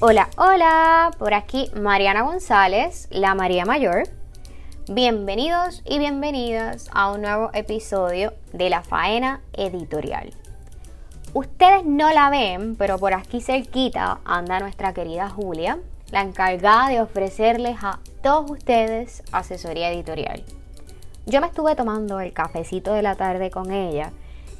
[0.00, 4.08] Hola, hola, por aquí Mariana González, la María Mayor.
[4.90, 10.32] Bienvenidos y bienvenidas a un nuevo episodio de La Faena Editorial.
[11.32, 15.78] Ustedes no la ven, pero por aquí cerquita anda nuestra querida Julia,
[16.10, 20.42] la encargada de ofrecerles a todos ustedes asesoría editorial.
[21.28, 24.12] Yo me estuve tomando el cafecito de la tarde con ella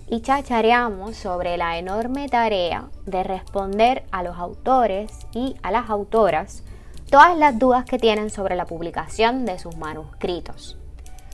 [0.06, 6.64] y chachareamos sobre la enorme tarea de responder a los autores y a las autoras
[7.10, 10.76] todas las dudas que tienen sobre la publicación de sus manuscritos.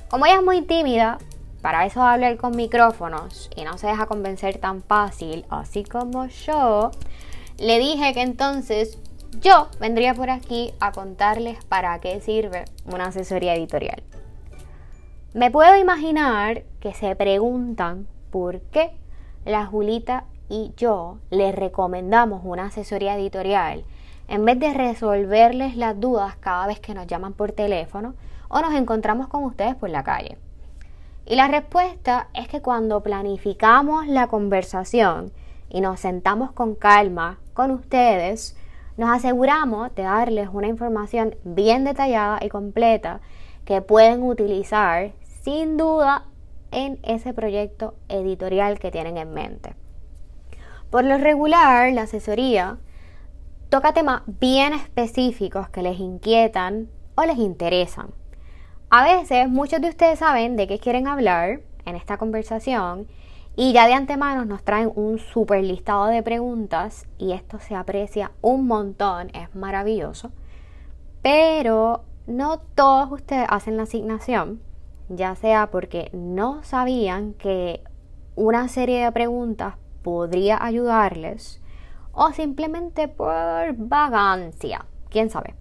[0.09, 1.19] Como ella es muy tímida,
[1.63, 6.93] para eso habla con micrófonos y no se deja convencer tan fácil, así como yo,
[7.59, 9.01] le dije que entonces
[9.41, 14.01] yo vendría por aquí a contarles para qué sirve una asesoría editorial.
[15.35, 18.93] Me puedo imaginar que se preguntan por qué
[19.45, 23.85] la Julita y yo les recomendamos una asesoría editorial
[24.29, 28.15] en vez de resolverles las dudas cada vez que nos llaman por teléfono
[28.49, 30.39] o nos encontramos con ustedes por la calle.
[31.27, 35.33] Y la respuesta es que cuando planificamos la conversación
[35.69, 38.57] y nos sentamos con calma con ustedes,
[38.97, 43.19] nos aseguramos de darles una información bien detallada y completa
[43.65, 45.11] que pueden utilizar
[45.45, 46.25] sin duda
[46.73, 49.77] en ese proyecto editorial que tienen en mente.
[50.91, 52.79] Por lo regular, la asesoría
[53.69, 58.15] toca temas bien específicos que les inquietan o les interesan.
[58.89, 63.07] A veces muchos de ustedes saben de qué quieren hablar en esta conversación
[63.55, 68.33] y ya de antemano nos traen un super listado de preguntas y esto se aprecia
[68.41, 70.31] un montón, es maravilloso.
[71.23, 74.61] Pero no todos ustedes hacen la asignación,
[75.09, 77.83] ya sea porque no sabían que
[78.37, 81.61] una serie de preguntas podría ayudarles
[82.13, 85.55] o simplemente por vagancia, quién sabe.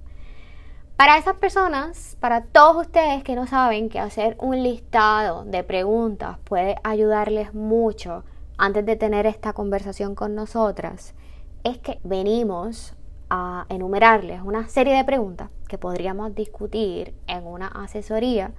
[0.96, 6.38] Para esas personas, para todos ustedes que no saben que hacer un listado de preguntas
[6.44, 8.24] puede ayudarles mucho
[8.58, 11.16] antes de tener esta conversación con nosotras,
[11.64, 12.96] es que venimos
[13.30, 18.52] a enumerarles una serie de preguntas que podríamos discutir en una asesoría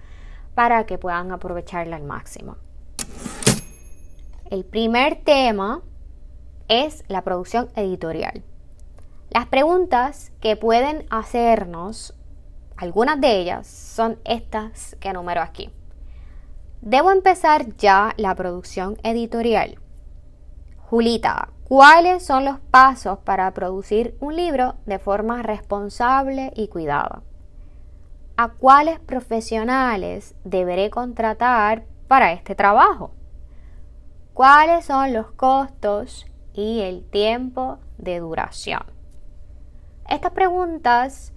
[0.55, 2.57] para que puedan aprovecharla al máximo.
[4.51, 5.83] El primer tema
[6.69, 8.43] es la producción editorial.
[9.31, 12.15] Las preguntas que pueden hacernos,
[12.77, 15.71] algunas de ellas son estas que enumero aquí.
[16.83, 19.79] ¿Debo empezar ya la producción editorial?
[20.77, 27.23] Julita, ¿cuáles son los pasos para producir un libro de forma responsable y cuidada?
[28.37, 33.13] ¿A cuáles profesionales deberé contratar para este trabajo?
[34.33, 38.83] ¿Cuáles son los costos y el tiempo de duración.
[40.09, 41.33] Estas preguntas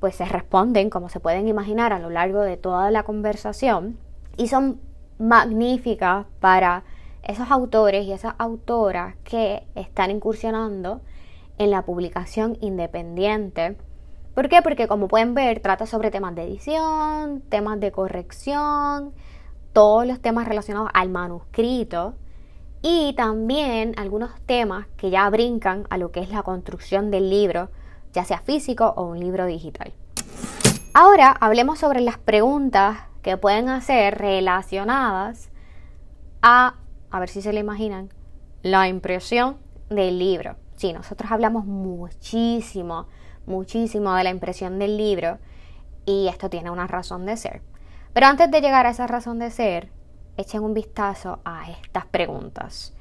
[0.00, 3.98] pues se responden, como se pueden imaginar, a lo largo de toda la conversación
[4.36, 4.80] y son
[5.18, 6.82] magníficas para
[7.22, 11.02] esos autores y esas autoras que están incursionando
[11.58, 13.76] en la publicación independiente.
[14.34, 14.62] ¿Por qué?
[14.62, 19.12] Porque como pueden ver, trata sobre temas de edición, temas de corrección,
[19.72, 22.14] todos los temas relacionados al manuscrito
[22.80, 27.70] y también algunos temas que ya brincan a lo que es la construcción del libro,
[28.12, 29.92] ya sea físico o un libro digital.
[30.94, 35.50] Ahora hablemos sobre las preguntas que pueden hacer relacionadas
[36.42, 36.74] a,
[37.10, 38.08] a ver si se le imaginan,
[38.62, 40.56] la impresión del libro.
[40.76, 43.06] Sí, nosotros hablamos muchísimo,
[43.46, 45.38] muchísimo de la impresión del libro
[46.04, 47.62] y esto tiene una razón de ser.
[48.12, 49.90] Pero antes de llegar a esa razón de ser,
[50.36, 52.94] echen un vistazo a estas preguntas.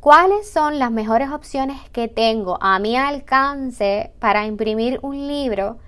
[0.00, 5.78] ¿Cuáles son las mejores opciones que tengo a mi alcance para imprimir un libro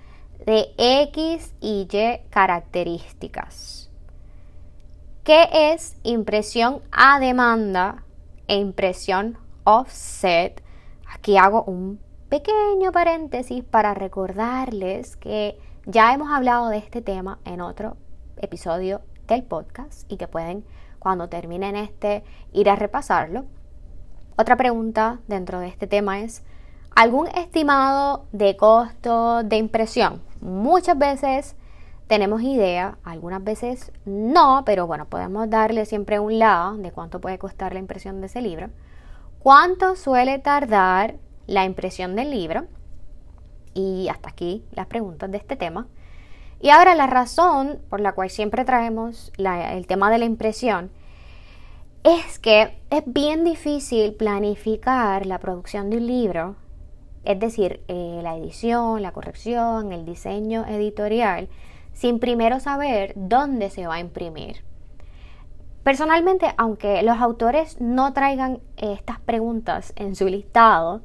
[0.45, 3.89] de X y Y características?
[5.23, 8.03] ¿Qué es impresión a demanda
[8.47, 10.61] e impresión offset?
[11.11, 11.99] Aquí hago un
[12.33, 17.95] pequeño paréntesis para recordarles que ya hemos hablado de este tema en otro
[18.37, 20.65] episodio del podcast y que pueden
[20.97, 23.45] cuando terminen este ir a repasarlo.
[24.35, 26.43] Otra pregunta dentro de este tema es,
[26.95, 30.23] ¿algún estimado de costo de impresión?
[30.41, 31.55] Muchas veces
[32.07, 37.37] tenemos idea, algunas veces no, pero bueno, podemos darle siempre un lado de cuánto puede
[37.37, 38.71] costar la impresión de ese libro.
[39.37, 42.65] ¿Cuánto suele tardar la impresión del libro?
[43.73, 45.87] Y hasta aquí las preguntas de este tema.
[46.59, 50.91] Y ahora la razón por la cual siempre traemos el tema de la impresión
[52.03, 56.55] es que es bien difícil planificar la producción de un libro,
[57.23, 61.47] es decir, eh, la edición, la corrección, el diseño editorial,
[61.93, 64.63] sin primero saber dónde se va a imprimir.
[65.83, 71.01] Personalmente, aunque los autores no traigan estas preguntas en su listado,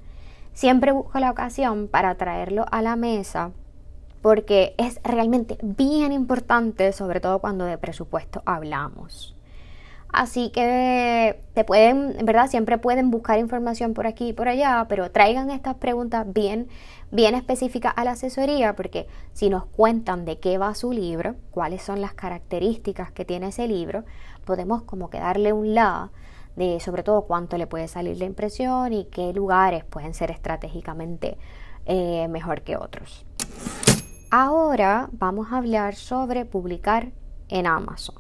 [0.59, 3.53] siempre busco la ocasión para traerlo a la mesa
[4.23, 9.37] porque es realmente bien importante, sobre todo cuando de presupuesto hablamos.
[10.09, 14.85] Así que te pueden, en verdad, siempre pueden buscar información por aquí y por allá,
[14.89, 16.67] pero traigan estas preguntas bien,
[17.13, 21.83] bien específicas a la asesoría, porque si nos cuentan de qué va su libro, cuáles
[21.83, 24.03] son las características que tiene ese libro,
[24.45, 26.11] podemos como que darle un la
[26.59, 31.39] de sobre todo cuánto le puede salir la impresión y qué lugares pueden ser estratégicamente
[31.87, 33.25] eh, mejor que otros.
[34.31, 37.13] Ahora vamos a hablar sobre publicar
[37.49, 38.17] en Amazon.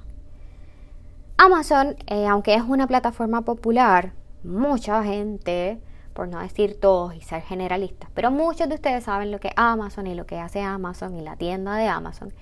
[1.36, 4.12] Amazon, eh, aunque es una plataforma popular,
[4.44, 5.80] mucha gente,
[6.14, 9.54] por no decir todos y ser generalistas, pero muchos de ustedes saben lo que es
[9.56, 12.32] Amazon y lo que hace Amazon y la tienda de Amazon,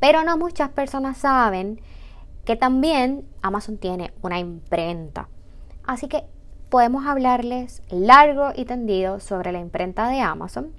[0.00, 1.80] pero no muchas personas saben
[2.44, 5.28] que también Amazon tiene una imprenta.
[5.86, 6.24] Así que
[6.68, 10.72] podemos hablarles largo y tendido sobre la imprenta de Amazon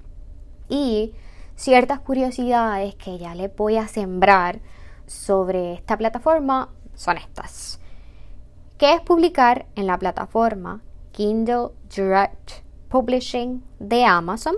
[0.68, 1.14] y
[1.56, 4.60] ciertas curiosidades que ya le voy a sembrar
[5.06, 7.80] sobre esta plataforma son estas.
[8.76, 10.82] ¿Qué es publicar en la plataforma
[11.12, 14.56] Kindle Direct Publishing de Amazon?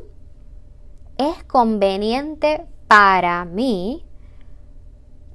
[1.16, 4.04] ¿Es conveniente para mí?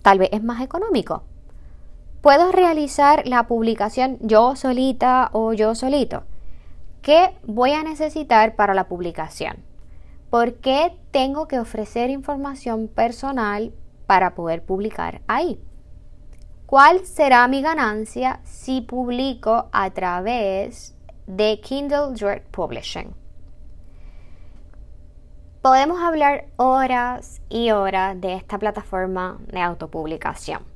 [0.01, 1.23] Tal vez es más económico.
[2.25, 6.24] ¿Puedo realizar la publicación yo solita o yo solito?
[7.04, 9.57] ¿Qué voy a necesitar para la publicación?
[10.31, 13.74] ¿Por qué tengo que ofrecer información personal
[14.07, 15.62] para poder publicar ahí?
[16.66, 20.95] ¿Cuál será mi ganancia si publico a través
[21.27, 23.13] de Kindle Direct Publishing?
[25.62, 30.75] Podemos hablar horas y horas de esta plataforma de autopublicación.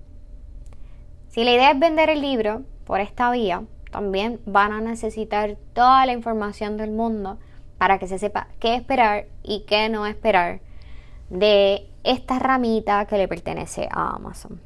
[1.29, 6.05] Si la idea es vender el libro por esta vía, también van a necesitar toda
[6.07, 7.37] la información del mundo
[7.77, 10.59] para que se sepa qué esperar y qué no esperar
[11.29, 14.59] de esta ramita que le pertenece a Amazon.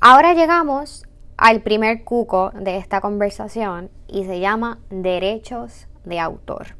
[0.00, 1.04] Ahora llegamos
[1.36, 6.76] al primer cuco de esta conversación y se llama derechos de autor.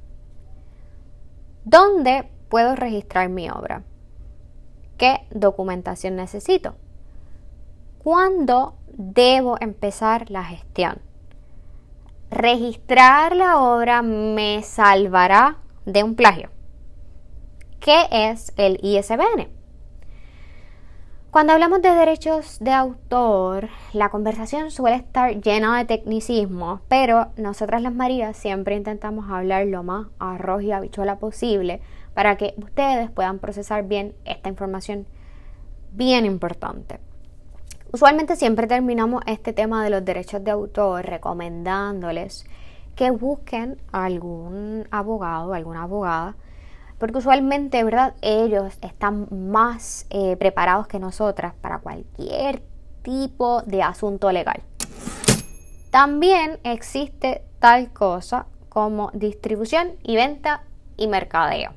[1.64, 3.82] ¿Dónde puedo registrar mi obra?
[4.96, 6.74] ¿Qué documentación necesito?
[8.02, 11.00] ¿Cuándo debo empezar la gestión?
[12.32, 16.50] ¿Registrar la obra me salvará de un plagio?
[17.78, 19.50] ¿Qué es el ISBN?
[21.30, 27.82] Cuando hablamos de derechos de autor, la conversación suele estar llena de tecnicismo, pero nosotras
[27.82, 31.80] las Marías siempre intentamos hablar lo más arroz y habichuela posible
[32.14, 35.06] para que ustedes puedan procesar bien esta información
[35.92, 36.98] bien importante.
[37.92, 42.46] Usualmente siempre terminamos este tema de los derechos de autor recomendándoles
[42.96, 46.36] que busquen algún abogado, alguna abogada
[47.02, 48.14] porque usualmente, ¿verdad?
[48.22, 52.62] Ellos están más eh, preparados que nosotras para cualquier
[53.02, 54.62] tipo de asunto legal.
[55.90, 60.62] También existe tal cosa como distribución y venta
[60.96, 61.72] y mercadeo.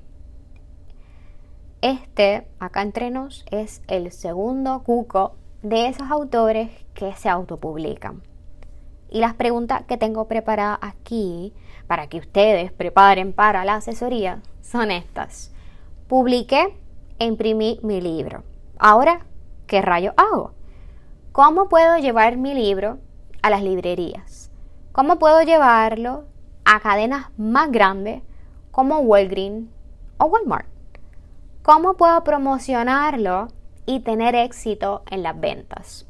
[1.82, 8.22] Este, acá entre nos, es el segundo cuco de esos autores que se autopublican.
[9.10, 11.54] Y las preguntas que tengo preparadas aquí
[11.88, 15.52] para que ustedes preparen para la asesoría son estas.
[16.08, 16.78] Publiqué
[17.18, 18.44] e imprimí mi libro.
[18.78, 19.26] Ahora,
[19.66, 20.52] ¿qué rayo hago?
[21.32, 23.00] ¿Cómo puedo llevar mi libro
[23.42, 24.52] a las librerías?
[24.92, 26.26] ¿Cómo puedo llevarlo
[26.64, 28.22] a cadenas más grandes
[28.70, 29.68] como Walgreens
[30.20, 30.68] o Walmart?
[31.64, 33.48] ¿Cómo puedo promocionarlo
[33.86, 36.08] y tener éxito en las ventas?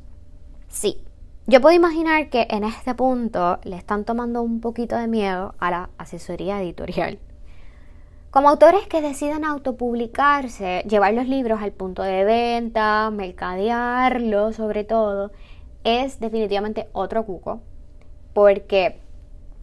[0.67, 1.01] Sí,
[1.47, 5.69] yo puedo imaginar que en este punto le están tomando un poquito de miedo a
[5.69, 7.19] la asesoría editorial.
[8.31, 15.31] Como autores que decidan autopublicarse, llevar los libros al punto de venta, mercadearlos sobre todo,
[15.83, 17.61] es definitivamente otro cuco,
[18.33, 18.99] porque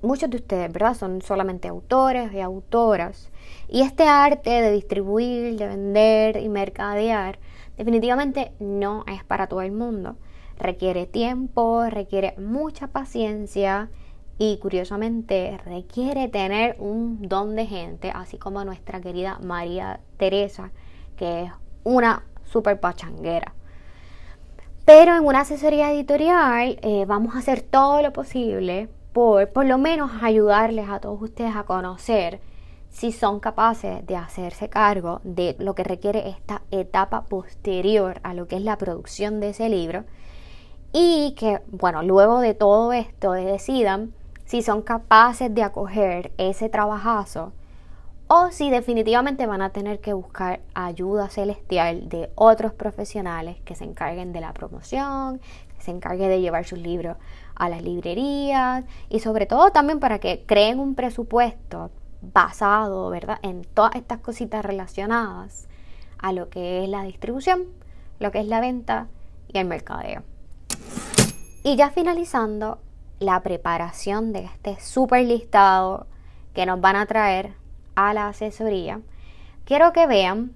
[0.02, 0.95] muchos de ustedes, ¿verdad?
[0.95, 3.31] Son solamente autores y autoras.
[3.69, 7.38] Y este arte de distribuir, de vender y mercadear,
[7.82, 10.14] definitivamente no es para todo el mundo.
[10.56, 13.90] Requiere tiempo, requiere mucha paciencia
[14.38, 20.70] y curiosamente requiere tener un don de gente, así como nuestra querida María Teresa,
[21.16, 23.52] que es una super pachanguera.
[24.84, 29.76] Pero en una asesoría editorial eh, vamos a hacer todo lo posible por por lo
[29.76, 32.40] menos ayudarles a todos ustedes a conocer
[32.92, 38.46] si son capaces de hacerse cargo de lo que requiere esta etapa posterior a lo
[38.46, 40.04] que es la producción de ese libro
[40.92, 44.12] y que, bueno, luego de todo esto decidan
[44.44, 47.52] si son capaces de acoger ese trabajazo
[48.28, 53.84] o si definitivamente van a tener que buscar ayuda celestial de otros profesionales que se
[53.84, 55.40] encarguen de la promoción,
[55.76, 57.16] que se encarguen de llevar sus libros
[57.54, 61.90] a las librerías y sobre todo también para que creen un presupuesto
[62.22, 65.68] basado, ¿verdad?, en todas estas cositas relacionadas
[66.18, 67.66] a lo que es la distribución,
[68.20, 69.08] lo que es la venta
[69.48, 70.22] y el mercadeo.
[71.64, 72.78] Y ya finalizando
[73.18, 76.06] la preparación de este super listado
[76.54, 77.54] que nos van a traer
[77.94, 79.00] a la asesoría,
[79.64, 80.52] quiero que vean,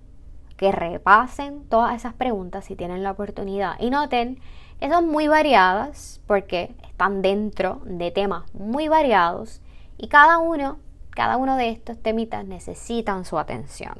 [0.56, 4.40] que repasen todas esas preguntas si tienen la oportunidad y noten
[4.80, 9.60] que son muy variadas porque están dentro de temas muy variados
[9.98, 10.78] y cada uno,
[11.16, 13.94] cada uno de estos temitas necesitan su atención.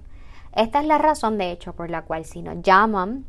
[0.52, 3.25] Esta es la razón, de hecho, por la cual si nos llaman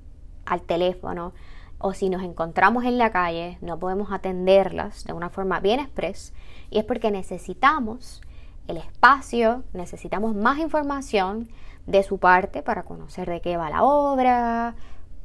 [0.46, 1.34] al teléfono
[1.80, 6.34] o si nos encontramos en la calle, no podemos atenderlas de una forma bien express
[6.70, 8.22] y es porque necesitamos
[8.68, 11.48] el espacio, necesitamos más información
[11.86, 14.76] de su parte para conocer de qué va la obra,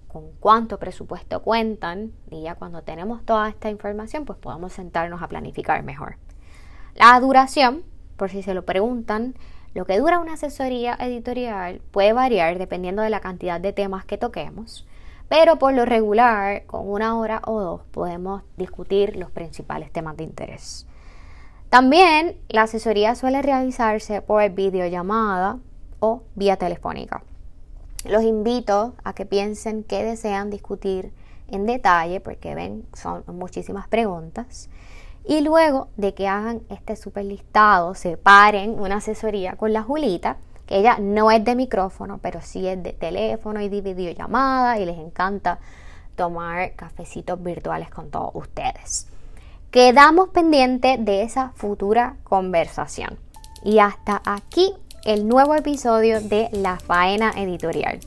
[0.07, 5.27] con cuánto presupuesto cuentan y ya cuando tenemos toda esta información pues podamos sentarnos a
[5.27, 6.17] planificar mejor.
[6.95, 7.83] La duración,
[8.23, 9.35] por si se lo preguntan,
[9.75, 14.17] lo que dura una asesoría editorial puede variar dependiendo de la cantidad de temas que
[14.17, 14.87] toquemos,
[15.29, 20.23] pero por lo regular, con una hora o dos podemos discutir los principales temas de
[20.23, 20.87] interés.
[21.69, 25.59] También la asesoría suele realizarse por videollamada
[25.99, 27.25] o vía telefónica.
[28.05, 31.11] Los invito a que piensen qué desean discutir
[31.49, 34.71] en detalle, porque ven, son muchísimas preguntas.
[35.25, 40.37] Y luego de que hagan este super listado, separen una asesoría con la Julita,
[40.67, 44.87] que ella no es de micrófono, pero sí es de teléfono y de videollamada y
[44.87, 45.59] les encanta
[46.17, 49.07] tomar cafecitos virtuales con todos ustedes.
[49.71, 53.19] Quedamos pendientes de esa futura conversación.
[53.65, 54.75] Y hasta aquí
[55.05, 58.01] el nuevo episodio de La Faena Editorial.